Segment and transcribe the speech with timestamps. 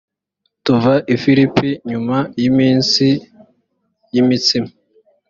[0.63, 3.05] tuva i filipi nyuma y iminsi
[4.13, 4.69] y imitsima